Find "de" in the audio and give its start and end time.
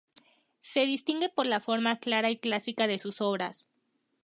2.87-2.97